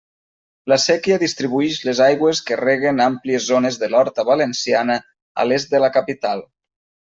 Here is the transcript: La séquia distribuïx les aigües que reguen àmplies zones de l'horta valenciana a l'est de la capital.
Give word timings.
La 0.71 0.77
séquia 0.83 1.17
distribuïx 1.23 1.77
les 1.89 2.01
aigües 2.07 2.41
que 2.49 2.57
reguen 2.63 3.05
àmplies 3.07 3.47
zones 3.53 3.79
de 3.85 3.93
l'horta 3.95 4.27
valenciana 4.33 4.99
a 5.45 5.49
l'est 5.51 5.73
de 5.79 5.87
la 5.89 5.95
capital. 6.01 6.47